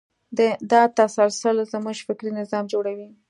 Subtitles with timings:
[0.71, 3.09] دا تسلسل زموږ فکري نظام جوړوي.